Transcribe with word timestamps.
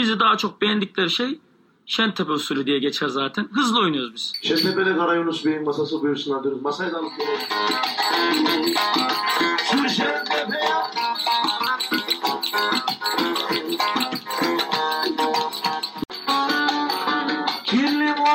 Bizi 0.00 0.20
daha 0.20 0.36
çok 0.36 0.62
beğendikleri 0.62 1.10
şey 1.10 1.38
Şentepe 1.86 2.32
usulü 2.32 2.66
diye 2.66 2.78
geçer 2.78 3.08
zaten. 3.08 3.48
Hızlı 3.52 3.80
oynuyoruz 3.80 4.14
biz. 4.14 4.32
Şentepe'de 4.42 4.96
Kara 4.96 5.14
Yunus 5.14 5.44
Bey'in 5.44 5.64
masası 5.64 6.02
buyursunlar 6.02 6.44
diyoruz. 6.44 6.62
Masayı 6.62 6.92
da 6.92 6.98
alıp 6.98 7.12
gelelim. 7.18 7.40
Şu 9.70 9.76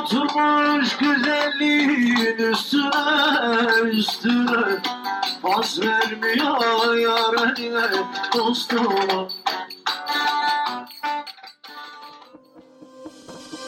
oturmuş 0.02 0.97
güzelliğin 0.97 2.38
üstüne 2.38 3.89
üstüne 3.91 4.82
Pas 5.41 5.79
vermiyor 5.79 6.95
yarene 6.95 7.89
dostuma 8.38 9.27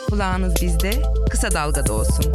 Kulağınız 0.10 0.54
bizde, 0.62 0.92
Kısa 1.30 1.52
Dalga'da 1.52 1.94
olsun. 1.94 2.26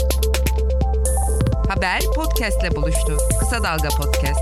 Haber 1.68 2.00
podcastle 2.16 2.76
buluştu. 2.76 3.16
Kısa 3.40 3.62
Dalga 3.62 3.88
Podcast. 3.88 4.40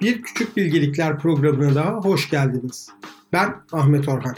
Bir 0.00 0.22
Küçük 0.22 0.56
Bilgelikler 0.56 1.18
programına 1.18 1.74
daha 1.74 1.92
hoş 1.92 2.30
geldiniz. 2.30 2.88
Ben 3.32 3.54
Ahmet 3.72 4.08
Orhan. 4.08 4.36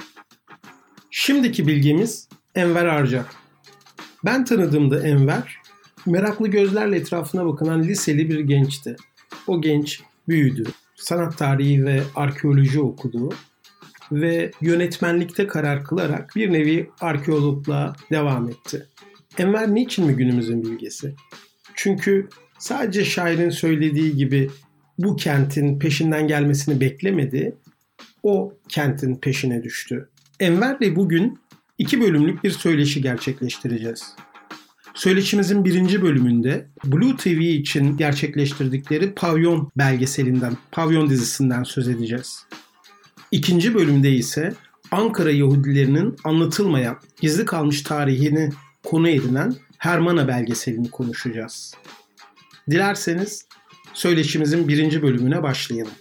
Şimdiki 1.11 1.67
bilgimiz 1.67 2.29
Enver 2.55 2.85
Arcak. 2.87 3.35
Ben 4.25 4.45
tanıdığımda 4.45 5.03
Enver, 5.03 5.57
meraklı 6.07 6.49
gözlerle 6.49 6.97
etrafına 6.97 7.47
bakınan 7.47 7.83
liseli 7.83 8.29
bir 8.31 8.41
gençti. 8.41 8.97
O 9.47 9.61
genç 9.61 10.03
büyüdü. 10.29 10.65
Sanat 10.97 11.39
tarihi 11.39 11.85
ve 11.85 12.03
arkeoloji 12.17 12.81
okudu 12.81 13.31
ve 14.13 14.51
yönetmenlikte 14.61 15.47
karar 15.47 15.85
kılarak 15.85 16.37
bir 16.37 16.53
nevi 16.53 16.91
arkeologluğa 17.01 17.97
devam 18.11 18.49
etti. 18.49 18.87
Enver 19.39 19.75
niçin 19.75 20.07
mi 20.07 20.15
günümüzün 20.17 20.63
bilgesi? 20.63 21.15
Çünkü 21.75 22.29
sadece 22.59 23.05
şairin 23.05 23.51
söylediği 23.51 24.17
gibi 24.17 24.51
bu 24.99 25.17
kentin 25.17 25.79
peşinden 25.79 26.29
gelmesini 26.29 26.81
beklemedi, 26.81 27.57
o 28.23 28.55
kentin 28.69 29.17
peşine 29.17 29.63
düştü. 29.63 30.09
Enver'le 30.41 30.97
bugün 30.97 31.39
iki 31.79 32.01
bölümlük 32.01 32.45
bir 32.45 32.51
söyleşi 32.51 33.03
gerçekleştireceğiz. 33.03 34.15
Söyleşimizin 34.95 35.65
birinci 35.65 36.03
bölümünde 36.03 36.69
Blue 36.85 37.17
TV 37.17 37.29
için 37.29 37.97
gerçekleştirdikleri 37.97 39.15
Pavyon 39.15 39.71
belgeselinden, 39.77 40.57
Pavyon 40.73 41.11
dizisinden 41.11 41.63
söz 41.63 41.89
edeceğiz. 41.89 42.47
İkinci 43.33 43.75
bölümde 43.75 44.11
ise 44.11 44.55
Ankara 44.91 45.31
Yahudilerinin 45.31 46.17
anlatılmayan, 46.25 46.99
gizli 47.21 47.45
kalmış 47.45 47.83
tarihini 47.83 48.51
konu 48.83 49.09
edinen 49.09 49.55
Hermana 49.79 50.29
belgeselini 50.29 50.91
konuşacağız. 50.91 51.75
Dilerseniz 52.71 53.47
söyleşimizin 53.95 54.69
birinci 54.69 55.03
bölümüne 55.03 55.43
başlayalım. 55.43 55.93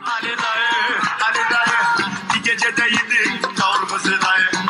Ali 0.00 0.28
dayı, 0.28 0.98
Ali 1.20 1.50
dayı, 1.50 2.08
bir 2.34 2.50
gecede 2.50 2.82
yedik 2.84 3.56
kavurması 3.56 4.10
dayı. 4.10 4.64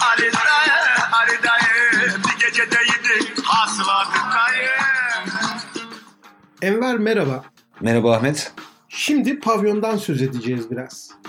Ali 0.00 0.32
dayı, 0.32 0.72
Ali 1.12 1.42
dayı, 1.42 2.12
bir 2.18 2.46
gecede 2.46 2.78
yedik 2.78 3.44
hasılatı 3.44 4.18
dayı. 4.18 4.68
Enver 6.62 6.98
merhaba. 6.98 7.44
Merhaba 7.80 8.16
Ahmet. 8.16 8.52
Şimdi 8.88 9.40
pavyondan 9.40 9.96
söz 9.96 10.22
edeceğiz 10.22 10.70
biraz. 10.70 11.21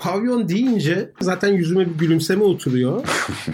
Pavyon 0.00 0.48
deyince 0.48 1.10
zaten 1.20 1.52
yüzüme 1.52 1.86
bir 1.86 1.94
gülümseme 1.98 2.44
oturuyor. 2.44 3.04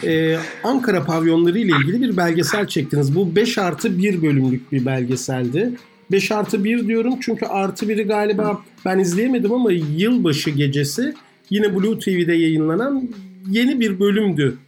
Ee, 0.05 0.37
Ankara 0.65 1.05
pavyonları 1.05 1.59
ile 1.59 1.73
ilgili 1.81 2.03
bir 2.03 2.17
belgesel 2.17 2.67
çektiniz. 2.67 3.17
Bu 3.17 3.37
5 3.37 3.59
artı 3.59 3.99
1 3.99 4.23
bölümlük 4.23 4.73
bir 4.73 4.87
belgeseldi. 4.87 5.73
5 6.11 6.33
artı 6.33 6.65
1 6.65 6.89
diyorum 6.89 7.15
çünkü 7.21 7.47
artı 7.47 7.87
1'i 7.87 8.03
galiba 8.03 8.61
ben 8.85 8.99
izleyemedim 8.99 9.53
ama 9.53 9.73
yılbaşı 9.73 10.51
gecesi 10.51 11.15
yine 11.51 11.77
Blue 11.77 11.99
TV'de 11.99 12.35
yayınlanan 12.35 13.09
yeni 13.51 13.81
bir 13.81 14.01
bölümdü 14.01 14.59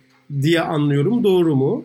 diye 0.43 0.61
anlıyorum. 0.61 1.25
Doğru 1.25 1.57
mu? 1.57 1.85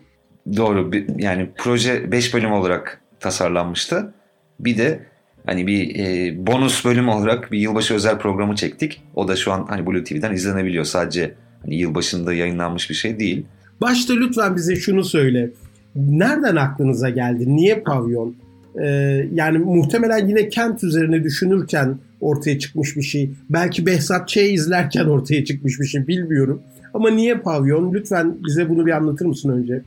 Doğru. 0.57 0.91
Yani 1.17 1.49
proje 1.57 2.11
5 2.11 2.33
bölüm 2.33 2.51
olarak 2.51 3.01
tasarlanmıştı. 3.19 4.13
Bir 4.59 4.77
de 4.77 5.12
hani 5.45 5.67
bir 5.67 5.99
e, 5.99 6.35
bonus 6.47 6.85
bölüm 6.85 7.09
olarak 7.09 7.51
bir 7.51 7.59
yılbaşı 7.59 7.93
özel 7.93 8.17
programı 8.17 8.55
çektik. 8.55 9.01
O 9.15 9.27
da 9.27 9.35
şu 9.35 9.51
an 9.51 9.65
hani 9.69 9.85
Blue 9.85 10.03
TV'den 10.03 10.33
izlenebiliyor. 10.33 10.85
Sadece 10.85 11.33
hani 11.61 11.75
yılbaşında 11.75 12.33
yayınlanmış 12.33 12.89
bir 12.89 12.95
şey 12.95 13.19
değil. 13.19 13.45
Başta 13.81 14.13
lütfen 14.13 14.55
bize 14.55 14.75
şunu 14.75 15.03
söyle. 15.03 15.49
Nereden 15.95 16.55
aklınıza 16.55 17.09
geldi? 17.09 17.55
Niye 17.55 17.75
pavyon? 17.75 18.35
Ee, 18.83 18.87
yani 19.33 19.57
muhtemelen 19.57 20.27
yine 20.27 20.49
kent 20.49 20.83
üzerine 20.83 21.23
düşünürken 21.23 21.97
ortaya 22.21 22.59
çıkmış 22.59 22.97
bir 22.97 23.01
şey. 23.01 23.31
Belki 23.49 23.85
Behzat 23.85 24.29
Ç'yi 24.29 24.53
izlerken 24.53 25.05
ortaya 25.05 25.45
çıkmış 25.45 25.79
bir 25.79 25.85
şey 25.85 26.07
bilmiyorum. 26.07 26.61
Ama 26.93 27.09
niye 27.09 27.35
pavyon? 27.35 27.93
Lütfen 27.93 28.37
bize 28.47 28.69
bunu 28.69 28.85
bir 28.85 28.91
anlatır 28.91 29.25
mısın 29.25 29.49
önce? 29.49 29.81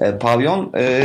E, 0.00 0.18
Pavyon 0.18 0.70
e, 0.76 1.02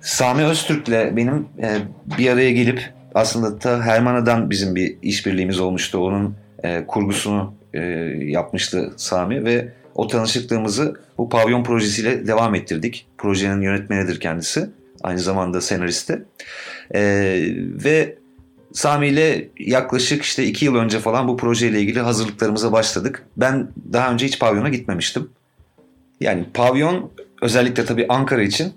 Sami 0.00 0.42
Öztürk'le 0.42 1.16
benim 1.16 1.46
e, 1.62 1.76
bir 2.18 2.30
araya 2.30 2.52
gelip 2.52 2.97
aslında 3.14 3.58
ta 3.58 3.82
Hermana'dan 3.82 4.50
bizim 4.50 4.74
bir 4.74 4.96
işbirliğimiz 5.02 5.60
olmuştu. 5.60 5.98
Onun 5.98 6.34
e, 6.64 6.84
kurgusunu 6.86 7.54
e, 7.74 7.80
yapmıştı 8.18 8.92
Sami 8.96 9.44
ve 9.44 9.72
o 9.94 10.06
tanışıklığımızı 10.06 11.00
bu 11.18 11.28
Pavyon 11.28 11.64
projesiyle 11.64 12.26
devam 12.26 12.54
ettirdik. 12.54 13.06
Projenin 13.18 13.60
yönetmenidir 13.60 14.20
kendisi. 14.20 14.70
Aynı 15.02 15.18
zamanda 15.18 15.60
senaristi. 15.60 16.24
E, 16.94 17.00
ve 17.84 18.18
Sami 18.72 19.08
ile 19.08 19.48
yaklaşık 19.58 20.22
işte 20.22 20.44
iki 20.44 20.64
yıl 20.64 20.74
önce 20.74 20.98
falan 20.98 21.28
bu 21.28 21.36
projeyle 21.36 21.80
ilgili 21.80 22.00
hazırlıklarımıza 22.00 22.72
başladık. 22.72 23.26
Ben 23.36 23.68
daha 23.92 24.12
önce 24.12 24.26
hiç 24.26 24.38
pavyona 24.38 24.68
gitmemiştim. 24.68 25.30
Yani 26.20 26.44
pavyon 26.54 27.10
özellikle 27.42 27.84
tabii 27.84 28.06
Ankara 28.08 28.42
için 28.42 28.72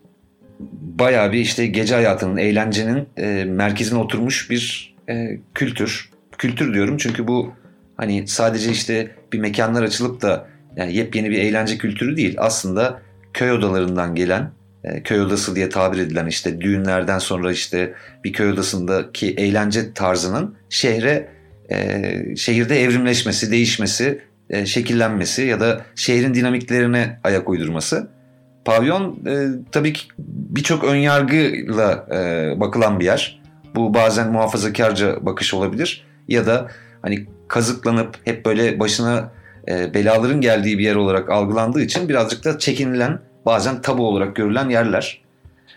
bayağı 0.81 1.31
bir 1.31 1.39
işte 1.39 1.67
gece 1.67 1.95
hayatının, 1.95 2.38
eğlencenin 2.38 3.07
e, 3.17 3.45
merkezine 3.45 3.99
oturmuş 3.99 4.49
bir 4.49 4.95
e, 5.09 5.39
kültür. 5.53 6.09
Kültür 6.38 6.73
diyorum 6.73 6.97
çünkü 6.97 7.27
bu 7.27 7.53
hani 7.97 8.27
sadece 8.27 8.72
işte 8.72 9.11
bir 9.33 9.39
mekanlar 9.39 9.83
açılıp 9.83 10.22
da 10.22 10.47
yani 10.75 10.95
yepyeni 10.95 11.29
bir 11.29 11.39
eğlence 11.39 11.77
kültürü 11.77 12.17
değil. 12.17 12.35
Aslında 12.38 13.01
köy 13.33 13.51
odalarından 13.51 14.16
gelen, 14.16 14.51
e, 14.83 15.03
köy 15.03 15.22
odası 15.22 15.55
diye 15.55 15.69
tabir 15.69 15.99
edilen 15.99 16.27
işte 16.27 16.61
düğünlerden 16.61 17.19
sonra 17.19 17.51
işte 17.51 17.93
bir 18.23 18.33
köy 18.33 18.51
odasındaki 18.51 19.31
eğlence 19.31 19.93
tarzının 19.93 20.55
şehre 20.69 21.29
e, 21.72 22.35
şehirde 22.35 22.83
evrimleşmesi, 22.83 23.51
değişmesi, 23.51 24.22
e, 24.49 24.66
şekillenmesi 24.66 25.41
ya 25.41 25.59
da 25.59 25.85
şehrin 25.95 26.33
dinamiklerine 26.33 27.19
ayak 27.23 27.49
uydurması. 27.49 28.21
Pavyon 28.66 29.19
e, 29.27 29.47
tabii 29.72 29.94
ki 29.94 30.03
birçok 30.49 30.83
önyargıyla 30.83 32.07
e, 32.11 32.59
bakılan 32.59 32.99
bir 32.99 33.05
yer. 33.05 33.41
Bu 33.75 33.94
bazen 33.94 34.31
muhafazakarca 34.31 35.25
bakış 35.25 35.53
olabilir 35.53 36.05
ya 36.27 36.45
da 36.45 36.67
hani 37.01 37.25
kazıklanıp 37.47 38.17
hep 38.25 38.45
böyle 38.45 38.79
başına 38.79 39.31
e, 39.67 39.94
belaların 39.94 40.41
geldiği 40.41 40.77
bir 40.77 40.83
yer 40.83 40.95
olarak 40.95 41.29
algılandığı 41.29 41.81
için 41.81 42.09
birazcık 42.09 42.45
da 42.45 42.59
çekinilen 42.59 43.19
bazen 43.45 43.81
tabu 43.81 44.07
olarak 44.07 44.35
görülen 44.35 44.69
yerler. 44.69 45.22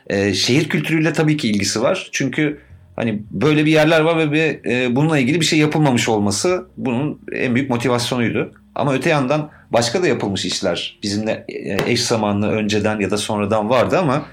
E, 0.06 0.34
şehir 0.34 0.68
kültürüyle 0.68 1.12
tabii 1.12 1.36
ki 1.36 1.48
ilgisi 1.48 1.82
var. 1.82 2.08
Çünkü 2.12 2.60
hani 2.96 3.22
böyle 3.30 3.64
bir 3.64 3.70
yerler 3.70 4.00
var 4.00 4.18
ve 4.18 4.32
bir, 4.32 4.70
e, 4.70 4.96
bununla 4.96 5.18
ilgili 5.18 5.40
bir 5.40 5.44
şey 5.44 5.58
yapılmamış 5.58 6.08
olması 6.08 6.66
bunun 6.76 7.20
en 7.32 7.54
büyük 7.54 7.70
motivasyonuydu. 7.70 8.52
Ama 8.75 8.94
öte 8.94 9.11
yandan 9.11 9.50
başka 9.71 10.03
da 10.03 10.06
yapılmış 10.06 10.44
işler 10.44 10.99
bizimle 11.03 11.44
e, 11.49 11.93
eş 11.93 12.05
zamanlı 12.05 12.49
önceden 12.49 13.00
ya 13.00 13.11
da 13.11 13.17
sonradan 13.17 13.71
vardı 13.71 13.99
ama 13.99 14.26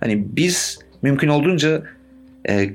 hani 0.00 0.36
biz 0.36 0.78
mümkün 1.02 1.28
olduğunca 1.28 1.82
e, 2.48 2.70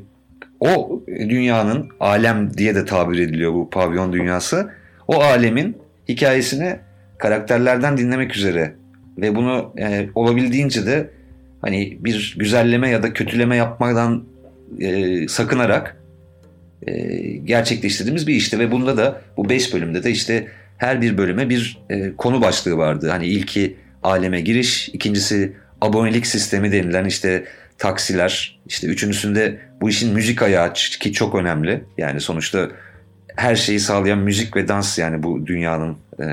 o 0.59 1.01
dünyanın 1.07 1.89
alem 1.99 2.57
diye 2.57 2.75
de 2.75 2.85
tabir 2.85 3.19
ediliyor 3.19 3.53
bu 3.53 3.69
pavyon 3.69 4.13
dünyası. 4.13 4.69
O 5.07 5.21
alemin 5.21 5.77
hikayesini 6.09 6.75
karakterlerden 7.17 7.97
dinlemek 7.97 8.35
üzere 8.35 8.75
ve 9.17 9.35
bunu 9.35 9.73
e, 9.77 10.09
olabildiğince 10.15 10.85
de 10.85 11.09
hani 11.61 11.97
bir 11.99 12.35
güzelleme 12.37 12.89
ya 12.89 13.03
da 13.03 13.13
kötüleme 13.13 13.55
yapmadan 13.55 14.23
e, 14.79 15.27
sakınarak 15.27 15.97
e, 16.87 17.17
gerçekleştirdiğimiz 17.27 18.27
bir 18.27 18.35
işti 18.35 18.59
ve 18.59 18.71
bunda 18.71 18.97
da 18.97 19.21
bu 19.37 19.49
5 19.49 19.73
bölümde 19.73 20.03
de 20.03 20.11
işte 20.11 20.47
her 20.77 21.01
bir 21.01 21.17
bölüme 21.17 21.49
bir 21.49 21.77
e, 21.89 22.15
konu 22.17 22.41
başlığı 22.41 22.77
vardı. 22.77 23.09
Hani 23.09 23.27
ilki 23.27 23.77
aleme 24.03 24.41
giriş, 24.41 24.89
ikincisi 24.89 25.53
abonelik 25.81 26.27
sistemi 26.27 26.71
denilen 26.71 27.05
işte 27.05 27.45
taksiler, 27.77 28.59
işte 28.67 28.87
üçüncüsünde 28.87 29.59
bu 29.81 29.89
işin 29.89 30.13
müzik 30.13 30.41
ayağı 30.41 30.73
ki 30.73 31.13
çok 31.13 31.35
önemli. 31.35 31.83
Yani 31.97 32.21
sonuçta 32.21 32.69
her 33.35 33.55
şeyi 33.55 33.79
sağlayan 33.79 34.19
müzik 34.19 34.55
ve 34.55 34.67
dans 34.67 34.97
yani 34.97 35.23
bu 35.23 35.47
dünyanın 35.47 35.97
e, 36.19 36.25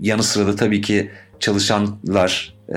yanı 0.00 0.22
sıra 0.22 0.46
da 0.46 0.56
tabii 0.56 0.80
ki 0.80 1.10
çalışanlar 1.40 2.54
e, 2.68 2.74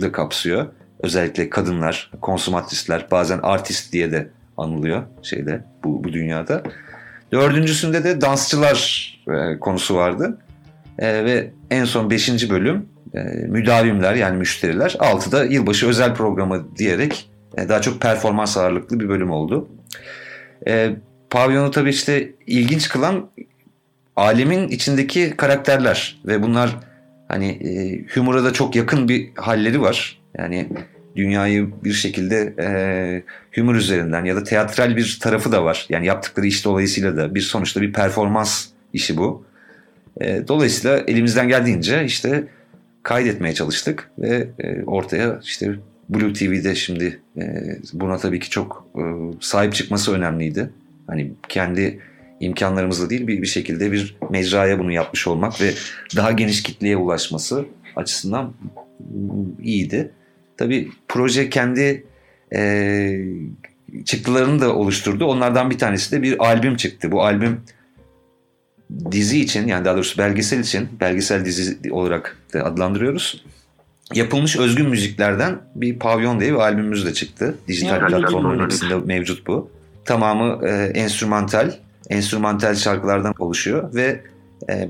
da 0.00 0.12
kapsıyor. 0.12 0.66
Özellikle 1.02 1.50
kadınlar, 1.50 2.10
konsumatristler, 2.20 3.06
bazen 3.10 3.38
artist 3.42 3.92
diye 3.92 4.12
de 4.12 4.28
anılıyor 4.56 5.02
şeyde 5.22 5.60
bu, 5.84 6.04
bu 6.04 6.12
dünyada. 6.12 6.62
Dördüncüsünde 7.32 8.04
de 8.04 8.20
dansçılar 8.20 9.10
e, 9.28 9.58
konusu 9.58 9.94
vardı. 9.94 10.38
E, 10.98 11.24
ve 11.24 11.50
en 11.70 11.84
son 11.84 12.10
beşinci 12.10 12.50
bölüm 12.50 12.88
e, 13.14 13.18
müdavimler 13.48 14.14
yani 14.14 14.36
müşteriler. 14.36 14.96
Altıda 14.98 15.44
yılbaşı 15.44 15.88
özel 15.88 16.14
programı 16.14 16.76
diyerek 16.76 17.30
e, 17.56 17.68
daha 17.68 17.80
çok 17.80 18.00
performans 18.00 18.56
ağırlıklı 18.56 19.00
bir 19.00 19.08
bölüm 19.08 19.30
oldu. 19.30 19.68
E, 20.66 20.90
pavyonu 21.30 21.70
tabii 21.70 21.90
işte 21.90 22.30
ilginç 22.46 22.88
kılan 22.88 23.30
alemin 24.16 24.68
içindeki 24.68 25.36
karakterler 25.36 26.20
ve 26.26 26.42
bunlar 26.42 26.76
hani 27.28 27.48
e, 27.48 28.04
humora 28.14 28.44
da 28.44 28.52
çok 28.52 28.76
yakın 28.76 29.08
bir 29.08 29.30
halleri 29.36 29.80
var. 29.80 30.20
Yani 30.38 30.68
dünyayı 31.16 31.70
bir 31.84 31.92
şekilde 31.92 32.54
e, 32.58 32.68
humor 33.54 33.74
üzerinden 33.74 34.24
ya 34.24 34.36
da 34.36 34.44
teatral 34.44 34.96
bir 34.96 35.18
tarafı 35.22 35.52
da 35.52 35.64
var. 35.64 35.86
Yani 35.88 36.06
yaptıkları 36.06 36.46
iş 36.46 36.64
dolayısıyla 36.64 37.16
da 37.16 37.34
bir 37.34 37.40
sonuçta 37.40 37.80
bir 37.80 37.92
performans 37.92 38.66
işi 38.92 39.16
bu. 39.16 39.44
E, 40.20 40.48
dolayısıyla 40.48 40.98
elimizden 40.98 41.48
geldiğince 41.48 42.04
işte 42.04 42.44
kaydetmeye 43.02 43.54
çalıştık 43.54 44.10
ve 44.18 44.48
e, 44.58 44.82
ortaya 44.82 45.40
işte 45.42 45.74
Blue 46.08 46.32
TV'de 46.32 46.74
şimdi 46.74 47.20
e, 47.36 47.42
buna 47.92 48.16
tabii 48.16 48.40
ki 48.40 48.50
çok 48.50 48.86
e, 48.96 49.02
sahip 49.40 49.74
çıkması 49.74 50.14
önemliydi. 50.14 50.70
Hani 51.06 51.32
kendi 51.48 52.00
imkanlarımızla 52.40 53.10
değil 53.10 53.26
bir, 53.26 53.42
bir 53.42 53.46
şekilde 53.46 53.92
bir 53.92 54.16
mecraya 54.30 54.78
bunu 54.78 54.92
yapmış 54.92 55.26
olmak 55.26 55.60
ve 55.60 55.70
daha 56.16 56.32
geniş 56.32 56.62
kitleye 56.62 56.96
ulaşması 56.96 57.64
açısından 57.96 58.52
iyiydi. 59.62 60.10
Tabii 60.60 60.88
proje 61.08 61.50
kendi 61.50 62.04
e, 62.54 62.60
çıktılarını 64.04 64.60
da 64.60 64.74
oluşturdu. 64.74 65.24
Onlardan 65.24 65.70
bir 65.70 65.78
tanesi 65.78 66.12
de 66.12 66.22
bir 66.22 66.44
albüm 66.44 66.76
çıktı. 66.76 67.12
Bu 67.12 67.24
albüm 67.24 67.60
dizi 69.10 69.40
için 69.40 69.68
yani 69.68 69.84
daha 69.84 69.94
doğrusu 69.94 70.18
belgesel 70.18 70.58
için 70.58 70.88
belgesel 71.00 71.44
dizi 71.44 71.92
olarak 71.92 72.36
da 72.54 72.64
adlandırıyoruz. 72.64 73.44
Yapılmış 74.14 74.56
özgün 74.56 74.88
müziklerden 74.88 75.58
bir 75.74 75.98
Pavyon 75.98 76.40
diye 76.40 76.52
bir 76.52 76.58
albümümüz 76.58 77.06
de 77.06 77.14
çıktı. 77.14 77.54
Dijital 77.68 78.06
platformların 78.06 78.64
hepsinde 78.64 78.96
mevcut 78.96 79.46
bu. 79.46 79.70
Tamamı 80.04 80.68
e, 80.68 80.70
enstrümantal, 80.94 81.72
enstrümantal 82.10 82.74
şarkılardan 82.74 83.34
oluşuyor 83.38 83.94
ve 83.94 84.20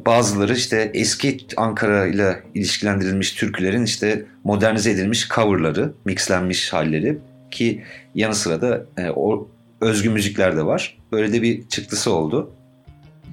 bazıları 0.07 0.55
işte 0.55 0.91
eski 0.95 1.39
Ankara 1.57 2.07
ile 2.07 2.43
ilişkilendirilmiş 2.55 3.33
türkülerin 3.33 3.85
işte 3.85 4.25
modernize 4.45 4.91
edilmiş 4.91 5.29
coverları, 5.29 5.93
mixlenmiş 6.05 6.73
halleri 6.73 7.19
ki 7.51 7.83
yanı 8.15 8.35
sıra 8.35 8.61
da 8.61 8.87
e, 8.99 9.11
o 9.11 9.49
özgün 9.81 10.13
müzikler 10.13 10.57
de 10.57 10.67
var. 10.67 10.99
Böyle 11.13 11.33
de 11.33 11.43
bir 11.43 11.69
çıktısı 11.69 12.13
oldu. 12.13 12.51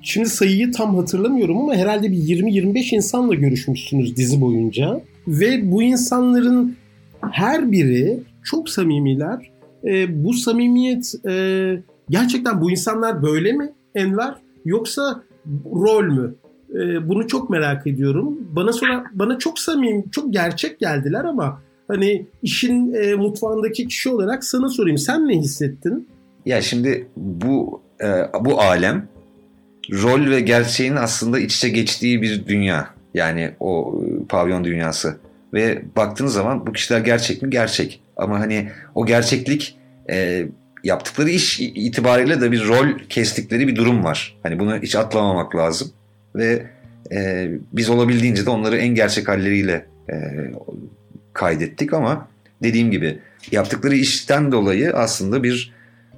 Şimdi 0.01 0.29
sayıyı 0.29 0.71
tam 0.71 0.95
hatırlamıyorum 0.95 1.57
ama 1.57 1.75
herhalde 1.75 2.11
bir 2.11 2.17
20-25 2.17 2.95
insanla 2.95 3.33
görüşmüşsünüz 3.35 4.15
dizi 4.15 4.41
boyunca. 4.41 5.01
Ve 5.27 5.71
bu 5.71 5.83
insanların 5.83 6.75
her 7.31 7.71
biri 7.71 8.19
çok 8.43 8.69
samimiler. 8.69 9.51
E, 9.85 10.23
bu 10.23 10.33
samimiyet 10.33 11.13
e, 11.29 11.33
gerçekten 12.09 12.61
bu 12.61 12.71
insanlar 12.71 13.23
böyle 13.23 13.51
mi 13.51 13.69
Enver 13.95 14.33
yoksa 14.65 15.23
rol 15.65 16.03
mü? 16.03 16.35
E, 16.73 17.09
bunu 17.09 17.27
çok 17.27 17.49
merak 17.49 17.87
ediyorum. 17.87 18.37
Bana 18.51 18.73
sonra 18.73 19.03
bana 19.13 19.37
çok 19.37 19.59
samimi, 19.59 20.05
çok 20.11 20.33
gerçek 20.33 20.79
geldiler 20.79 21.25
ama 21.25 21.61
hani 21.87 22.25
işin 22.43 22.93
e, 22.93 23.15
mutfağındaki 23.15 23.87
kişi 23.87 24.09
olarak 24.09 24.43
sana 24.43 24.69
sorayım. 24.69 24.97
Sen 24.97 25.27
ne 25.27 25.37
hissettin? 25.37 26.07
Ya 26.45 26.61
şimdi 26.61 27.07
bu 27.17 27.81
e, 28.01 28.07
bu 28.41 28.61
alem 28.61 29.07
rol 29.91 30.29
ve 30.29 30.39
gerçeğin 30.39 30.95
aslında 30.95 31.39
iç 31.39 31.55
içe 31.55 31.69
geçtiği 31.69 32.21
bir 32.21 32.45
dünya. 32.47 32.89
Yani 33.13 33.51
o 33.59 34.01
e, 34.05 34.25
pavyon 34.27 34.63
dünyası. 34.63 35.17
Ve 35.53 35.83
baktığınız 35.95 36.33
zaman 36.33 36.67
bu 36.67 36.71
kişiler 36.71 36.99
gerçek 36.99 37.41
mi? 37.41 37.49
Gerçek. 37.49 38.01
Ama 38.17 38.39
hani 38.39 38.69
o 38.95 39.05
gerçeklik 39.05 39.77
e, 40.09 40.47
yaptıkları 40.83 41.29
iş 41.29 41.59
itibariyle 41.59 42.41
de 42.41 42.51
bir 42.51 42.67
rol 42.67 42.87
kestikleri 43.09 43.67
bir 43.67 43.75
durum 43.75 44.03
var. 44.03 44.37
Hani 44.43 44.59
bunu 44.59 44.77
hiç 44.77 44.95
atlamamak 44.95 45.55
lazım. 45.55 45.91
Ve 46.35 46.65
e, 47.11 47.51
biz 47.73 47.89
olabildiğince 47.89 48.45
de 48.45 48.49
onları 48.49 48.77
en 48.77 48.95
gerçek 48.95 49.27
halleriyle 49.27 49.85
e, 50.09 50.15
kaydettik 51.33 51.93
ama 51.93 52.27
dediğim 52.63 52.91
gibi 52.91 53.19
yaptıkları 53.51 53.95
işten 53.95 54.51
dolayı 54.51 54.93
aslında 54.93 55.43
bir 55.43 55.73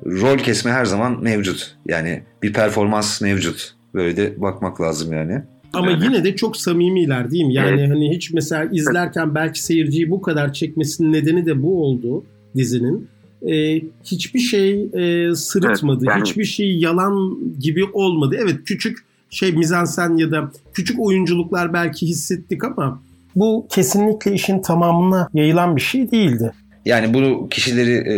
rol 0.05 0.37
kesme 0.37 0.71
her 0.71 0.85
zaman 0.85 1.23
mevcut. 1.23 1.75
Yani 1.87 2.21
bir 2.43 2.53
performans 2.53 3.21
mevcut. 3.21 3.73
Böyle 3.93 4.17
de 4.17 4.41
bakmak 4.41 4.81
lazım 4.81 5.13
yani. 5.13 5.41
Ama 5.73 5.91
Evet. 5.91 6.03
yine 6.03 6.23
de 6.23 6.35
çok 6.35 6.57
samimiler 6.57 7.31
değil 7.31 7.45
mi? 7.45 7.53
Yani 7.53 7.87
hani 7.87 8.15
hiç 8.15 8.31
mesela 8.33 8.69
izlerken 8.71 9.35
belki 9.35 9.63
seyirciyi 9.63 10.11
bu 10.11 10.21
kadar 10.21 10.53
çekmesinin 10.53 11.13
nedeni 11.13 11.45
de 11.45 11.61
bu 11.61 11.83
oldu 11.83 12.25
dizinin. 12.55 13.07
Ee, 13.47 13.81
hiçbir 14.03 14.39
şey 14.39 14.83
e, 14.93 15.35
sırıtmadı. 15.35 16.03
Evet, 16.07 16.15
yani- 16.15 16.21
Hiçbir 16.29 16.43
şey 16.45 16.77
yalan 16.77 17.37
gibi 17.59 17.85
olmadı. 17.93 18.37
Evet 18.41 18.55
küçük 18.65 18.97
şey 19.29 19.51
mizansen 19.51 20.17
ya 20.17 20.31
da 20.31 20.51
küçük 20.73 20.99
oyunculuklar 20.99 21.73
belki 21.73 22.07
hissettik 22.07 22.63
ama 22.63 23.01
bu 23.35 23.67
kesinlikle 23.69 24.33
işin 24.33 24.61
tamamına 24.61 25.29
yayılan 25.33 25.75
bir 25.75 25.81
şey 25.81 26.11
değildi. 26.11 26.51
Yani 26.85 27.13
bu 27.13 27.49
kişileri 27.49 27.91
e, 27.93 28.15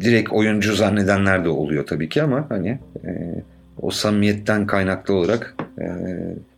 direkt 0.00 0.32
oyuncu 0.32 0.74
zannedenler 0.74 1.44
de 1.44 1.48
oluyor 1.48 1.86
tabii 1.86 2.08
ki 2.08 2.22
ama 2.22 2.46
hani 2.48 2.78
e, 3.04 3.42
o 3.82 3.90
samimiyetten 3.90 4.66
kaynaklı 4.66 5.14
olarak 5.14 5.54
e, 5.80 5.86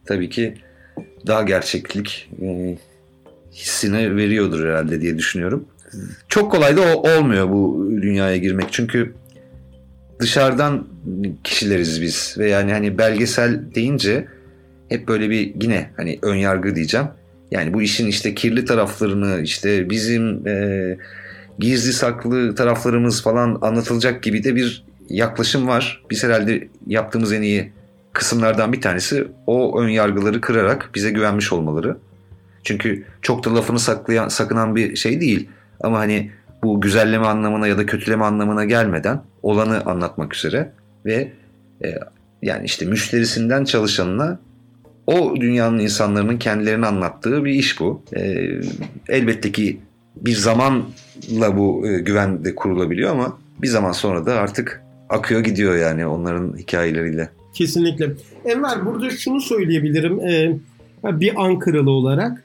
tabii 0.05 0.29
ki 0.31 0.55
daha 1.27 1.43
gerçeklik 1.43 2.31
e, 2.43 2.77
hissini 3.53 4.17
veriyordur 4.17 4.67
herhalde 4.69 5.01
diye 5.01 5.19
düşünüyorum. 5.19 5.65
Çok 6.29 6.53
kolay 6.53 6.77
da 6.77 6.97
olmuyor 6.97 7.49
bu 7.49 7.89
dünyaya 8.03 8.37
girmek 8.37 8.67
çünkü 8.71 9.15
dışarıdan 10.21 10.87
kişileriz 11.45 12.03
biz 12.03 12.35
ve 12.39 12.51
yani 12.51 12.73
hani 12.73 12.99
belgesel 12.99 13.75
deyince 13.75 14.29
hep 14.89 15.09
böyle 15.09 15.31
bir 15.31 15.55
yine 15.63 15.91
hani 15.97 16.19
ön 16.23 16.35
yargı 16.35 16.77
diyeceğim. 16.77 17.07
Yani 17.51 17.75
bu 17.75 17.83
işin 17.83 18.07
işte 18.07 18.35
kirli 18.35 18.65
taraflarını 18.65 19.41
işte 19.43 19.91
bizim 19.91 20.47
e, 20.49 20.97
gizli 21.59 21.93
saklı 21.93 22.55
taraflarımız 22.55 23.23
falan 23.23 23.59
anlatılacak 23.63 24.23
gibi 24.23 24.45
de 24.45 24.57
bir 24.57 24.85
yaklaşım 25.09 25.69
var. 25.69 26.03
Biz 26.11 26.25
herhalde 26.25 26.69
yaptığımız 26.87 27.33
en 27.33 27.43
iyi 27.43 27.73
kısımlardan 28.13 28.73
bir 28.73 28.81
tanesi 28.81 29.29
o 29.47 29.81
ön 29.81 29.89
yargıları 29.89 30.41
kırarak 30.41 30.91
bize 30.95 31.11
güvenmiş 31.11 31.53
olmaları. 31.53 31.97
Çünkü 32.65 33.05
çok 33.23 33.45
da 33.45 33.55
lafını 33.55 33.79
saklayan, 33.79 34.29
sakınan 34.29 34.77
bir 34.77 34.97
şey 34.97 35.21
değil. 35.21 35.49
Ama 35.81 35.99
hani 35.99 36.31
bu 36.63 36.81
güzelleme 36.81 37.27
anlamına 37.27 37.67
ya 37.67 37.79
da 37.79 37.87
kötüleme 37.87 38.25
anlamına 38.25 38.65
gelmeden 38.65 39.23
olanı 39.43 39.85
anlatmak 39.85 40.37
üzere 40.37 40.73
ve 41.05 41.33
e, 41.85 41.95
yani 42.43 42.65
işte 42.65 42.87
müşterisinden 42.87 43.65
çalışanına 43.65 44.39
o 45.07 45.37
dünyanın 45.37 45.79
insanların 45.79 46.39
kendilerini 46.39 46.87
anlattığı 46.87 47.45
bir 47.45 47.53
iş 47.53 47.81
bu. 47.81 48.03
E, 48.17 48.47
elbette 49.09 49.53
ki 49.53 49.81
bir 50.17 50.35
zamanla 50.35 51.57
bu 51.57 51.89
e, 51.89 51.99
güven 51.99 52.45
de 52.45 52.55
kurulabiliyor 52.55 53.11
ama 53.11 53.39
bir 53.63 53.69
zaman 53.69 53.93
sonra 53.93 54.27
da 54.27 54.35
artık 54.35 54.83
akıyor 55.09 55.41
gidiyor 55.41 55.77
yani 55.77 56.07
onların 56.07 56.57
hikayeleriyle. 56.59 57.31
Kesinlikle. 57.55 58.13
Enver 58.45 58.87
burada 58.87 59.11
şunu 59.11 59.41
söyleyebilirim 59.41 60.21
ee, 60.21 60.57
bir 61.05 61.45
Ankaralı 61.45 61.91
olarak. 61.91 62.45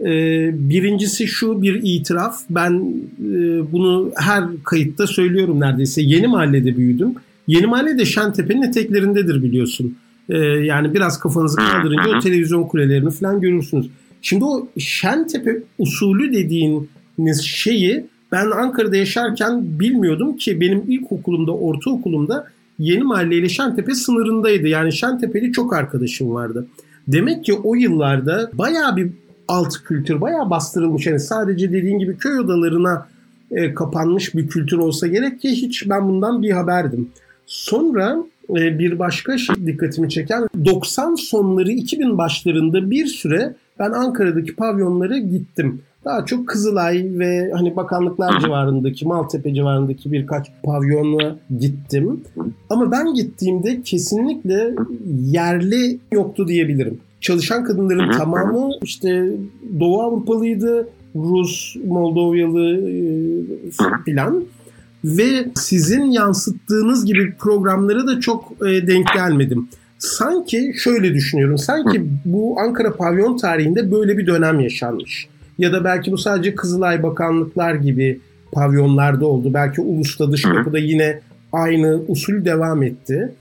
Ee, 0.00 0.50
birincisi 0.52 1.26
şu 1.26 1.62
bir 1.62 1.80
itiraf. 1.82 2.36
Ben 2.50 2.72
e, 3.20 3.72
bunu 3.72 4.12
her 4.16 4.44
kayıtta 4.64 5.06
söylüyorum 5.06 5.60
neredeyse. 5.60 6.02
Yeni 6.02 6.26
mahallede 6.26 6.76
büyüdüm. 6.76 7.14
Yeni 7.46 7.66
mahalle 7.66 7.98
de 7.98 8.04
Şentepe'nin 8.04 8.62
eteklerindedir 8.62 9.42
biliyorsun. 9.42 9.96
Ee, 10.28 10.36
yani 10.38 10.94
biraz 10.94 11.18
kafanızı 11.18 11.56
kaldırınca 11.56 12.18
o 12.18 12.20
televizyon 12.20 12.62
kulelerini 12.62 13.10
falan 13.10 13.40
görürsünüz. 13.40 13.86
Şimdi 14.22 14.44
o 14.44 14.68
Şentepe 14.78 15.62
usulü 15.78 16.32
dediğiniz 16.32 17.42
şeyi 17.42 18.06
ben 18.32 18.50
Ankara'da 18.50 18.96
yaşarken 18.96 19.80
bilmiyordum 19.80 20.36
ki 20.36 20.60
benim 20.60 20.82
ilkokulumda, 20.88 21.52
ortaokulumda 21.52 22.46
Yeni 22.78 23.02
Mahalle 23.02 23.36
ile 23.36 23.48
Şentepe 23.48 23.94
sınırındaydı. 23.94 24.68
Yani 24.68 24.92
Şentepe'li 24.92 25.52
çok 25.52 25.74
arkadaşım 25.74 26.34
vardı. 26.34 26.66
Demek 27.08 27.44
ki 27.44 27.54
o 27.54 27.74
yıllarda 27.74 28.50
bayağı 28.52 28.96
bir 28.96 29.10
alt 29.48 29.74
kültür, 29.84 30.20
bayağı 30.20 30.50
bastırılmış. 30.50 31.06
Yani 31.06 31.20
sadece 31.20 31.72
dediğin 31.72 31.98
gibi 31.98 32.16
köy 32.16 32.38
odalarına 32.38 33.06
e, 33.50 33.74
kapanmış 33.74 34.34
bir 34.34 34.48
kültür 34.48 34.78
olsa 34.78 35.06
gerek 35.06 35.40
ki 35.40 35.50
hiç 35.50 35.90
ben 35.90 36.08
bundan 36.08 36.42
bir 36.42 36.50
haberdim. 36.50 37.08
Sonra 37.46 38.16
e, 38.50 38.78
bir 38.78 38.98
başka 38.98 39.38
şey 39.38 39.66
dikkatimi 39.66 40.10
çeken 40.10 40.48
90 40.64 41.14
sonları 41.14 41.72
2000 41.72 42.18
başlarında 42.18 42.90
bir 42.90 43.06
süre 43.06 43.54
ben 43.78 43.90
Ankara'daki 43.90 44.56
pavyonlara 44.56 45.18
gittim. 45.18 45.82
Daha 46.04 46.24
çok 46.24 46.48
Kızılay 46.48 47.06
ve 47.18 47.50
hani 47.54 47.76
bakanlıklar 47.76 48.40
civarındaki, 48.40 49.06
Maltepe 49.06 49.54
civarındaki 49.54 50.12
birkaç 50.12 50.46
pavyona 50.62 51.36
gittim. 51.58 52.20
Ama 52.70 52.90
ben 52.90 53.14
gittiğimde 53.14 53.82
kesinlikle 53.82 54.74
yerli 55.30 55.98
yoktu 56.12 56.48
diyebilirim. 56.48 57.00
Çalışan 57.24 57.64
kadınların 57.64 58.10
tamamı 58.10 58.70
işte 58.82 59.30
Doğu 59.80 60.02
Avrupalıydı, 60.02 60.88
Rus, 61.14 61.76
Moldovyalı 61.86 62.90
e, 62.90 63.00
filan. 64.04 64.44
Ve 65.04 65.46
sizin 65.54 66.02
yansıttığınız 66.02 67.04
gibi 67.04 67.34
programlara 67.38 68.06
da 68.06 68.20
çok 68.20 68.52
e, 68.66 68.86
denk 68.86 69.14
gelmedim. 69.14 69.68
Sanki 69.98 70.72
şöyle 70.76 71.14
düşünüyorum. 71.14 71.58
Sanki 71.58 72.04
bu 72.24 72.60
Ankara 72.60 72.96
pavyon 72.96 73.36
tarihinde 73.36 73.92
böyle 73.92 74.18
bir 74.18 74.26
dönem 74.26 74.60
yaşanmış. 74.60 75.26
Ya 75.58 75.72
da 75.72 75.84
belki 75.84 76.12
bu 76.12 76.18
sadece 76.18 76.54
Kızılay 76.54 77.02
Bakanlıklar 77.02 77.74
gibi 77.74 78.20
pavyonlarda 78.52 79.26
oldu. 79.26 79.54
Belki 79.54 79.80
Ulus'ta 79.80 80.32
dış 80.32 80.42
kapıda 80.42 80.78
yine 80.78 81.20
aynı 81.52 82.00
usul 82.08 82.44
devam 82.44 82.82
etti. 82.82 83.32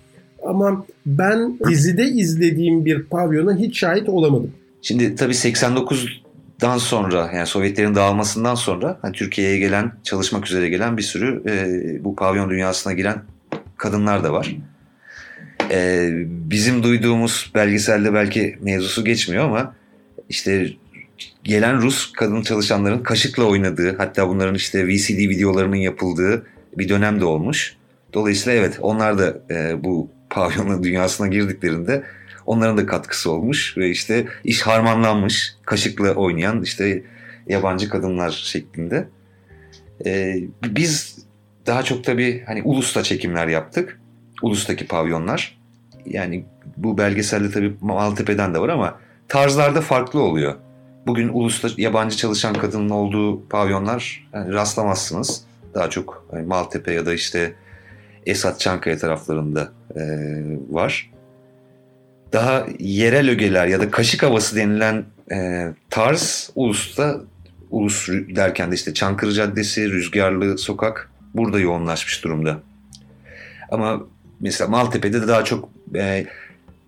Ama 0.45 0.85
ben 1.05 1.59
dizide 1.69 2.05
izlediğim 2.05 2.85
bir 2.85 3.03
pavyona 3.03 3.57
hiç 3.57 3.79
şahit 3.79 4.09
olamadım. 4.09 4.51
Şimdi 4.81 5.15
tabii 5.15 5.33
89'dan 5.33 6.77
sonra 6.77 7.31
yani 7.35 7.47
Sovyetlerin 7.47 7.95
dağılmasından 7.95 8.55
sonra 8.55 8.99
hani 9.01 9.13
Türkiye'ye 9.13 9.57
gelen 9.57 9.91
çalışmak 10.03 10.47
üzere 10.47 10.69
gelen 10.69 10.97
bir 10.97 11.01
sürü 11.01 11.43
e, 11.49 12.03
bu 12.03 12.15
pavyon 12.15 12.49
dünyasına 12.49 12.93
giren 12.93 13.23
kadınlar 13.77 14.23
da 14.23 14.33
var. 14.33 14.55
E, 15.71 16.09
bizim 16.25 16.83
duyduğumuz 16.83 17.51
belgeselde 17.55 18.13
belki 18.13 18.57
mevzusu 18.61 19.05
geçmiyor 19.05 19.43
ama 19.43 19.75
işte 20.29 20.69
gelen 21.43 21.81
Rus 21.81 22.11
kadın 22.11 22.41
çalışanların 22.41 23.03
kaşıkla 23.03 23.43
oynadığı 23.43 23.97
hatta 23.97 24.29
bunların 24.29 24.55
işte 24.55 24.87
VCD 24.87 25.17
videolarının 25.17 25.75
yapıldığı 25.75 26.45
bir 26.77 26.89
dönem 26.89 27.19
de 27.19 27.25
olmuş. 27.25 27.77
Dolayısıyla 28.13 28.59
evet 28.59 28.77
onlar 28.81 29.17
da 29.17 29.37
e, 29.49 29.83
bu 29.83 30.09
pavyonun 30.33 30.83
dünyasına 30.83 31.27
girdiklerinde 31.27 32.03
onların 32.45 32.77
da 32.77 32.85
katkısı 32.85 33.31
olmuş 33.31 33.77
ve 33.77 33.89
işte 33.89 34.27
iş 34.43 34.61
harmanlanmış 34.61 35.55
kaşıkla 35.65 36.13
oynayan 36.13 36.61
işte 36.61 37.03
yabancı 37.47 37.89
kadınlar 37.89 38.31
şeklinde. 38.31 39.07
E, 40.05 40.35
biz 40.63 41.17
daha 41.65 41.83
çok 41.83 42.03
tabii 42.03 42.43
hani 42.45 42.61
Ulus'ta 42.63 43.03
çekimler 43.03 43.47
yaptık. 43.47 43.99
Ulus'taki 44.41 44.87
pavyonlar. 44.87 45.57
Yani 46.05 46.45
bu 46.77 46.97
belgeselde 46.97 47.51
tabii 47.51 47.73
Maltepe'den 47.81 48.53
de 48.53 48.59
var 48.59 48.69
ama 48.69 48.99
tarzlarda 49.27 49.81
farklı 49.81 50.21
oluyor. 50.21 50.55
Bugün 51.07 51.29
Ulus'ta 51.33 51.69
yabancı 51.77 52.17
çalışan 52.17 52.53
kadının 52.53 52.89
olduğu 52.89 53.47
pavyonlar 53.47 54.29
yani 54.33 54.53
rastlamazsınız. 54.53 55.45
Daha 55.73 55.89
çok 55.89 56.25
hani 56.31 56.45
Maltepe 56.45 56.93
ya 56.93 57.05
da 57.05 57.13
işte 57.13 57.53
Esat 58.25 58.59
Çankaya 58.59 58.97
taraflarında 58.97 59.71
e, 59.95 60.01
var. 60.69 61.11
Daha 62.33 62.67
yerel 62.79 63.29
ögeler 63.29 63.67
ya 63.67 63.79
da 63.79 63.91
kaşık 63.91 64.23
havası 64.23 64.55
denilen 64.55 65.05
e, 65.31 65.67
tarz 65.89 66.51
Ulus'ta 66.55 67.21
Ulus 67.71 68.07
derken 68.09 68.71
de 68.71 68.75
işte 68.75 68.93
Çankırı 68.93 69.33
Caddesi, 69.33 69.91
Rüzgarlı 69.91 70.57
Sokak 70.57 71.11
burada 71.35 71.59
yoğunlaşmış 71.59 72.23
durumda. 72.23 72.59
Ama 73.71 74.03
mesela 74.39 74.69
Maltepe'de 74.69 75.21
de 75.21 75.27
daha 75.27 75.43
çok 75.43 75.69
e, 75.95 76.25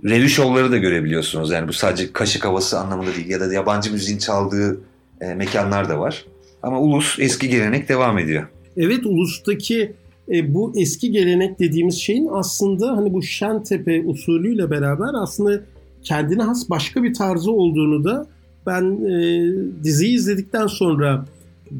revü 0.03 0.29
şovları 0.29 0.71
da 0.71 0.77
görebiliyorsunuz. 0.77 1.51
Yani 1.51 1.67
bu 1.67 1.73
sadece 1.73 2.13
kaşık 2.13 2.45
havası 2.45 2.79
anlamında 2.79 3.15
değil 3.15 3.29
ya 3.29 3.39
da 3.39 3.53
yabancı 3.53 3.91
müziğin 3.91 4.19
çaldığı 4.19 4.81
e, 5.21 5.33
mekanlar 5.33 5.89
da 5.89 5.99
var. 5.99 6.25
Ama 6.63 6.79
ulus 6.79 7.19
eski 7.19 7.49
gelenek 7.49 7.89
devam 7.89 8.17
ediyor. 8.17 8.47
Evet 8.77 9.05
ulustaki 9.05 9.93
e, 10.33 10.53
bu 10.53 10.73
eski 10.75 11.11
gelenek 11.11 11.59
dediğimiz 11.59 11.95
şeyin 11.95 12.27
aslında 12.31 12.97
hani 12.97 13.13
bu 13.13 13.21
Şentepe 13.23 14.03
usulüyle 14.05 14.69
beraber 14.69 15.09
aslında 15.13 15.61
kendine 16.03 16.43
has 16.43 16.69
başka 16.69 17.03
bir 17.03 17.13
tarzı 17.13 17.51
olduğunu 17.51 18.03
da 18.03 18.27
ben 18.67 19.05
e, 19.05 19.83
diziyi 19.83 20.15
izledikten 20.15 20.67
sonra 20.67 21.25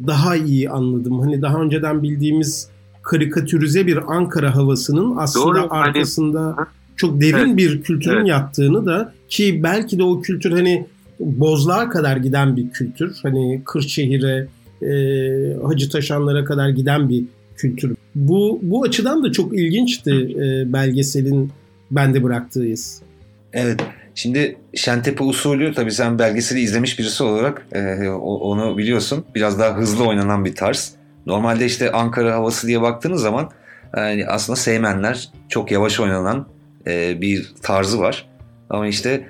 daha 0.07 0.35
iyi 0.35 0.69
anladım. 0.69 1.19
Hani 1.19 1.41
daha 1.41 1.61
önceden 1.61 2.03
bildiğimiz 2.03 2.69
karikatürize 3.03 3.87
bir 3.87 4.15
Ankara 4.15 4.55
havasının 4.55 5.15
aslında 5.17 5.45
Doğru, 5.45 5.57
hani- 5.59 5.69
arkasında 5.69 6.55
çok 6.95 7.21
derin 7.21 7.47
Evet. 7.47 7.57
bir 7.57 7.81
kültürün 7.81 8.17
Evet. 8.17 8.27
yattığını 8.27 8.85
da 8.85 9.13
ki 9.29 9.63
belki 9.63 9.99
de 9.99 10.03
o 10.03 10.21
kültür 10.21 10.51
hani 10.51 10.85
Bozluğa 11.19 11.89
kadar 11.89 12.17
giden 12.17 12.55
bir 12.57 12.69
kültür. 12.69 13.15
Hani 13.23 13.61
Kırşehir'e, 13.65 14.47
e, 14.81 14.93
Hacı 15.63 15.89
Taşanlara 15.89 16.45
kadar 16.45 16.69
giden 16.69 17.09
bir 17.09 17.25
kültür. 17.57 17.95
Bu 18.15 18.59
bu 18.63 18.83
açıdan 18.83 19.24
da 19.24 19.31
çok 19.31 19.59
ilginçti 19.59 20.12
e, 20.12 20.74
belgeselin 20.74 21.51
bende 21.91 22.24
bıraktığı 22.24 22.65
iz. 22.65 23.01
Evet. 23.53 23.79
Şimdi 24.15 24.57
Şentepe 24.74 25.24
usulü 25.24 25.74
tabii 25.74 25.91
sen 25.91 26.19
belgeseli 26.19 26.59
izlemiş 26.59 27.00
birisi 27.00 27.24
olarak 27.24 27.67
e, 27.71 28.09
onu 28.09 28.77
biliyorsun. 28.77 29.25
Biraz 29.35 29.59
daha 29.59 29.77
hızlı 29.77 30.07
oynanan 30.07 30.45
bir 30.45 30.55
tarz. 30.55 30.91
Normalde 31.25 31.65
işte 31.65 31.91
Ankara 31.91 32.33
havası 32.33 32.67
diye 32.67 32.81
baktığınız 32.81 33.21
zaman 33.21 33.51
yani 33.97 34.27
aslında 34.27 34.55
Seymenler 34.55 35.29
çok 35.50 35.71
yavaş 35.71 36.00
oynanan 36.00 36.47
e, 36.88 37.21
bir 37.21 37.53
tarzı 37.62 38.00
var. 38.00 38.29
Ama 38.69 38.88
işte 38.88 39.25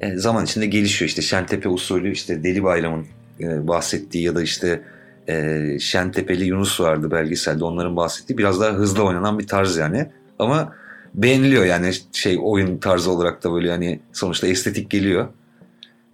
e, 0.00 0.16
zaman 0.16 0.44
içinde 0.44 0.66
gelişiyor. 0.66 1.08
İşte 1.08 1.22
Şentepe 1.22 1.68
usulü 1.68 2.12
işte 2.12 2.44
Deli 2.44 2.62
Bayram'ın 2.62 3.06
e, 3.40 3.68
bahsettiği 3.68 4.24
ya 4.24 4.34
da 4.34 4.42
işte 4.42 4.82
e, 5.30 5.78
Şentepe'li 5.78 6.44
Yunus 6.44 6.80
vardı 6.80 7.10
belgeselde 7.10 7.64
onların 7.64 7.96
bahsettiği 7.96 8.38
biraz 8.38 8.60
daha 8.60 8.72
hızlı 8.72 9.04
oynanan 9.04 9.38
bir 9.38 9.46
tarz 9.46 9.76
yani. 9.76 10.06
Ama 10.38 10.72
beğeniliyor 11.14 11.64
yani 11.64 11.92
şey 12.12 12.38
oyun 12.42 12.78
tarzı 12.78 13.10
olarak 13.10 13.44
da 13.44 13.52
böyle 13.52 13.70
hani 13.70 14.00
sonuçta 14.12 14.46
estetik 14.46 14.90
geliyor. 14.90 15.28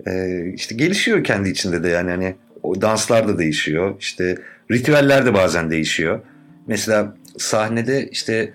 Ee, 0.06 0.52
işte 0.54 0.75
gelişiyor 0.75 1.25
kendi 1.25 1.49
içinde 1.49 1.82
de 1.82 1.88
yani 1.88 2.11
hani 2.11 2.37
o 2.62 2.80
danslar 2.80 3.28
da 3.28 3.38
değişiyor. 3.38 3.94
İşte 4.00 4.37
ritüeller 4.70 5.26
de 5.26 5.35
bazen 5.35 5.70
değişiyor. 5.70 6.20
Mesela 6.66 7.16
sahnede 7.38 8.08
işte 8.08 8.52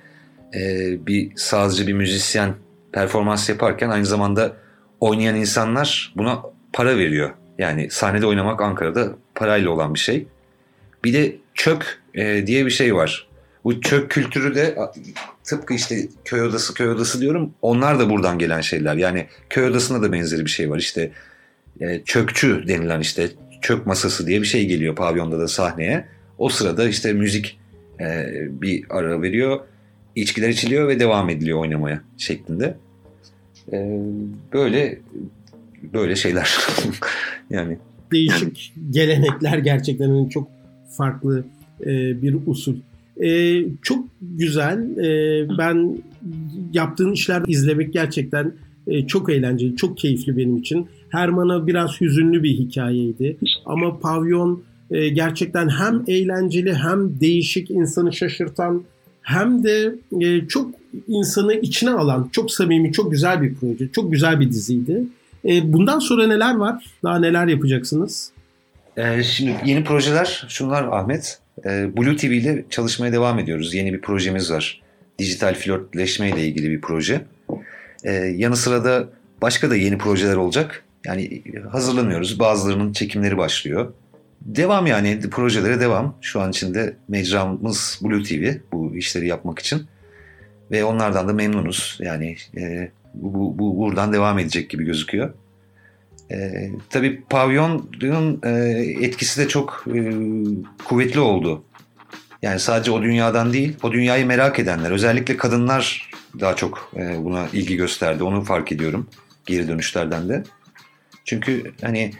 e, 0.56 0.60
bir 1.08 1.32
sazcı 1.36 1.88
bir 1.88 1.94
müzisyen 1.94 2.53
performans 2.91 3.50
yaparken 3.50 3.89
aynı 3.89 4.06
zamanda 4.06 4.53
oynayan 5.00 5.36
insanlar 5.36 6.13
buna 6.18 6.41
para 6.74 6.98
veriyor. 6.98 7.30
Yani 7.60 7.89
sahnede 7.89 8.25
oynamak 8.25 8.62
Ankara'da 8.62 9.15
parayla 9.36 9.70
olan 9.70 9.94
bir 9.94 10.00
şey. 10.00 10.27
Bir 11.03 11.13
de 11.13 11.36
çök 11.53 12.00
e, 12.13 12.48
diye 12.48 12.65
bir 12.65 12.72
şey 12.72 12.96
var. 12.96 13.27
Bu 13.63 13.81
çök 13.81 14.12
kültürü 14.12 14.55
de 14.55 14.75
tıpkı 15.43 15.74
işte 15.74 16.08
köy 16.25 16.41
odası 16.41 16.74
köy 16.74 16.89
odası 16.89 17.22
diyorum. 17.22 17.53
Onlar 17.62 18.00
da 18.00 18.10
buradan 18.10 18.39
gelen 18.39 18.62
şeyler. 18.62 18.96
Yani 18.96 19.27
köy 19.50 19.65
odasında 19.65 20.01
da 20.01 20.12
benzeri 20.12 20.46
bir 20.46 20.50
şey 20.50 20.70
var. 20.70 20.79
İşte 20.79 21.12
e, 21.81 22.01
çökçü 22.05 22.67
denilen 22.67 23.00
işte 23.00 23.29
çök 23.62 23.86
masası 23.86 24.27
diye 24.27 24.41
bir 24.41 24.48
şey 24.48 24.65
geliyor 24.65 24.96
pavyonda 24.96 25.39
da 25.39 25.48
sahneye. 25.48 26.05
O 26.38 26.50
sırada 26.50 26.89
işte 26.89 27.13
müzik 27.13 27.60
e, 28.00 28.27
bir 28.62 28.86
ara 28.89 29.22
veriyor. 29.22 29.60
içkiler 30.15 30.50
içiliyor 30.50 30.88
ve 30.88 31.00
devam 31.00 31.29
ediliyor 31.29 31.60
oynamaya 31.60 32.01
şeklinde. 32.17 32.77
E, 33.74 34.00
böyle 34.53 35.00
böyle 35.93 36.15
şeyler. 36.15 36.58
yani 37.50 37.77
Değişik 38.12 38.74
gelenekler 38.89 39.58
gerçekten 39.58 40.10
hani 40.10 40.29
çok 40.29 40.48
farklı 40.98 41.43
e, 41.86 42.21
bir 42.21 42.36
usul. 42.45 42.75
E, 43.24 43.62
çok 43.81 44.05
güzel. 44.21 44.98
E, 44.98 45.48
ben 45.57 45.98
yaptığın 46.74 47.12
işler 47.12 47.43
izlemek 47.48 47.93
gerçekten 47.93 48.53
e, 48.88 49.07
çok 49.07 49.29
eğlenceli, 49.29 49.75
çok 49.75 49.98
keyifli 49.98 50.38
benim 50.38 50.57
için. 50.57 50.88
Herman'a 51.10 51.67
biraz 51.67 52.01
hüzünlü 52.01 52.43
bir 52.43 52.57
hikayeydi. 52.57 53.38
Ama 53.65 54.00
Pavyon 54.00 54.63
e, 54.91 55.10
gerçekten 55.10 55.69
hem 55.69 56.03
eğlenceli 56.07 56.74
hem 56.74 57.19
değişik, 57.19 57.71
insanı 57.71 58.13
şaşırtan 58.13 58.83
hem 59.21 59.63
de 59.63 59.95
e, 60.21 60.48
çok 60.48 60.71
insanı 61.07 61.53
içine 61.53 61.89
alan, 61.89 62.29
çok 62.31 62.51
samimi, 62.51 62.91
çok 62.91 63.12
güzel 63.12 63.41
bir 63.41 63.55
proje. 63.55 63.91
Çok 63.91 64.12
güzel 64.12 64.39
bir 64.39 64.50
diziydi. 64.50 65.03
E, 65.45 65.74
bundan 65.74 66.00
sonra 66.00 66.27
neler 66.27 66.55
var? 66.55 66.86
Daha 67.03 67.19
neler 67.19 67.48
yapacaksınız? 67.48 68.31
Ee, 68.98 69.24
şimdi 69.24 69.55
yeni 69.65 69.83
projeler 69.83 70.45
şunlar 70.50 70.83
Ahmet. 70.83 71.39
Ee, 71.65 71.98
Blue 71.98 72.15
TV 72.15 72.25
ile 72.25 72.65
çalışmaya 72.69 73.13
devam 73.13 73.39
ediyoruz. 73.39 73.74
Yeni 73.74 73.93
bir 73.93 74.01
projemiz 74.01 74.51
var. 74.51 74.81
Dijital 75.19 75.53
flörtleşme 75.53 76.29
ile 76.29 76.48
ilgili 76.48 76.69
bir 76.69 76.81
proje. 76.81 77.21
Ee, 78.03 78.12
yanı 78.13 78.55
sıra 78.55 78.86
da 78.86 79.10
başka 79.41 79.69
da 79.69 79.75
yeni 79.75 79.98
projeler 79.98 80.36
olacak. 80.36 80.83
Yani 81.05 81.41
hazırlanıyoruz. 81.71 82.39
Bazılarının 82.39 82.93
çekimleri 82.93 83.38
başlıyor. 83.38 83.93
Devam 84.41 84.88
yani 84.88 85.19
projelere 85.19 85.79
devam. 85.79 86.15
Şu 86.21 86.41
an 86.41 86.50
içinde 86.50 86.95
mecramız 87.07 88.00
Blue 88.03 88.24
TV 88.24 88.53
bu 88.71 88.95
işleri 88.95 89.27
yapmak 89.27 89.60
için. 89.60 89.86
Ve 90.71 90.83
onlardan 90.83 91.27
da 91.27 91.33
memnunuz. 91.33 91.98
Yani 92.01 92.36
e, 92.57 92.91
bu, 93.13 93.60
bu 93.60 93.77
buradan 93.77 94.13
devam 94.13 94.39
edecek 94.39 94.69
gibi 94.69 94.86
gözüküyor. 94.86 95.33
E, 96.32 96.70
tabii 96.90 97.22
pavyonun 97.30 98.42
e, 98.44 98.50
etkisi 99.02 99.42
de 99.42 99.48
çok 99.48 99.86
e, 99.96 100.12
kuvvetli 100.86 101.20
oldu. 101.20 101.64
Yani 102.42 102.60
sadece 102.60 102.92
o 102.92 103.02
dünyadan 103.02 103.54
değil, 103.54 103.78
o 103.84 103.92
dünyayı 103.92 104.26
merak 104.26 104.60
edenler, 104.60 104.92
özellikle 104.92 105.38
kadınlar 105.38 106.12
daha 106.40 106.56
çok 106.56 106.92
e, 106.96 107.24
buna 107.24 107.48
ilgi 107.54 107.76
gösterdi. 107.76 108.24
Onu 108.24 108.44
fark 108.44 108.72
ediyorum 108.72 109.08
geri 109.46 109.68
dönüşlerden 109.68 110.30
de. 110.30 110.44
Çünkü 111.26 111.72
hani 111.82 112.14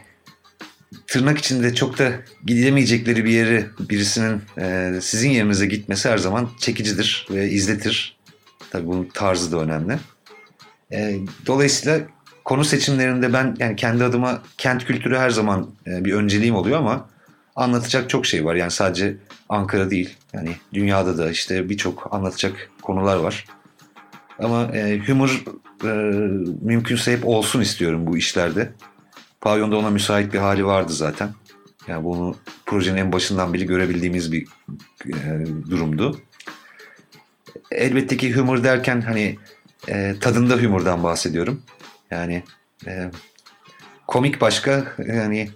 tırnak 1.06 1.38
içinde 1.38 1.74
çok 1.74 1.98
da 1.98 2.12
gidemeyecekleri 2.46 3.24
bir 3.24 3.30
yere 3.30 3.66
birisinin 3.90 4.42
e, 4.58 4.92
sizin 5.00 5.30
yerinize 5.30 5.66
gitmesi 5.66 6.08
her 6.08 6.18
zaman 6.18 6.50
çekicidir 6.60 7.26
ve 7.30 7.50
izletir. 7.50 8.16
Tabii 8.70 8.86
bunun 8.86 9.04
tarzı 9.14 9.52
da 9.52 9.58
önemli. 9.58 9.98
E, 10.92 11.16
dolayısıyla 11.46 12.00
konu 12.44 12.64
seçimlerinde 12.64 13.32
ben 13.32 13.56
yani 13.58 13.76
kendi 13.76 14.04
adıma 14.04 14.42
kent 14.58 14.84
kültürü 14.84 15.16
her 15.16 15.30
zaman 15.30 15.70
e, 15.86 16.04
bir 16.04 16.12
önceliğim 16.12 16.54
oluyor 16.54 16.78
ama 16.78 17.08
anlatacak 17.56 18.10
çok 18.10 18.26
şey 18.26 18.44
var. 18.44 18.54
Yani 18.54 18.70
sadece 18.70 19.16
Ankara 19.48 19.90
değil. 19.90 20.16
Yani 20.32 20.56
dünyada 20.74 21.18
da 21.18 21.30
işte 21.30 21.68
birçok 21.68 22.14
anlatacak 22.14 22.70
konular 22.82 23.16
var. 23.16 23.44
Ama 24.38 24.62
e, 24.74 24.98
humor 24.98 25.44
e, 25.84 25.88
mümkünse 26.62 27.12
hep 27.12 27.26
olsun 27.26 27.60
istiyorum 27.60 28.06
bu 28.06 28.16
işlerde. 28.16 28.72
Pavyonda 29.40 29.76
ona 29.76 29.90
müsait 29.90 30.32
bir 30.32 30.38
hali 30.38 30.66
vardı 30.66 30.92
zaten. 30.92 31.30
Yani 31.88 32.04
bunu 32.04 32.36
projenin 32.66 32.96
en 32.96 33.12
başından 33.12 33.54
beri 33.54 33.66
görebildiğimiz 33.66 34.32
bir 34.32 34.46
e, 35.06 35.46
durumdu. 35.70 36.20
Elbette 37.70 38.16
ki 38.16 38.32
humor 38.32 38.64
derken 38.64 39.00
hani 39.00 39.38
e, 39.88 40.14
tadında 40.20 40.56
humordan 40.56 41.02
bahsediyorum. 41.02 41.62
Yani 42.12 42.42
e, 42.86 43.10
komik 44.06 44.40
başka 44.40 44.94
yani 45.08 45.48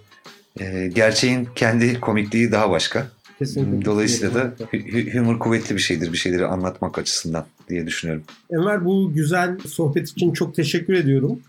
e, 0.59 0.87
gerçeğin 0.95 1.47
kendi 1.55 1.99
komikliği 1.99 2.51
daha 2.51 2.69
başka. 2.69 3.07
Kesinlikle. 3.39 3.85
Dolayısıyla 3.85 4.33
da 4.33 4.53
hu- 4.71 5.13
humor 5.19 5.39
kuvvetli 5.39 5.75
bir 5.75 5.81
şeydir 5.81 6.13
bir 6.13 6.17
şeyleri 6.17 6.45
anlatmak 6.45 6.99
açısından 6.99 7.45
diye 7.69 7.87
düşünüyorum. 7.87 8.23
Enver 8.51 8.85
bu 8.85 9.13
güzel 9.13 9.57
sohbet 9.67 10.09
için 10.09 10.33
çok 10.33 10.55
teşekkür 10.55 10.93
ediyorum. 10.93 11.39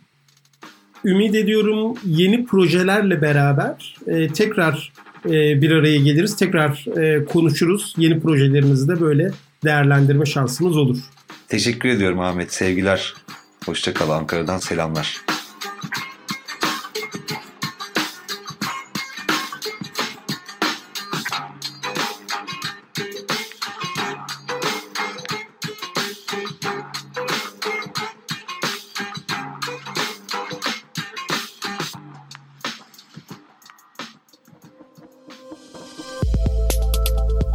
Ümit 1.04 1.34
ediyorum 1.34 1.94
yeni 2.04 2.44
projelerle 2.44 3.22
beraber 3.22 3.96
e, 4.06 4.28
tekrar 4.28 4.92
e, 5.24 5.30
bir 5.62 5.70
araya 5.70 5.98
geliriz. 5.98 6.36
Tekrar 6.36 6.98
e, 6.98 7.24
konuşuruz. 7.24 7.94
Yeni 7.98 8.20
projelerimizi 8.20 8.88
de 8.88 9.00
böyle 9.00 9.30
değerlendirme 9.64 10.26
şansımız 10.26 10.76
olur. 10.76 10.98
Teşekkür 11.48 11.88
ediyorum 11.88 12.20
Ahmet. 12.20 12.52
Sevgiler. 12.52 13.14
Hoşça 13.68 13.94
kal 13.94 14.10
Ankara'dan 14.10 14.58
selamlar. 14.58 15.24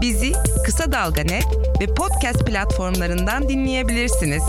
Bizi 0.01 0.33
Kısa 0.65 0.91
Dalga 0.91 1.23
Net 1.23 1.45
ve 1.81 1.85
podcast 1.85 2.45
platformlarından 2.45 3.49
dinleyebilirsiniz. 3.49 4.43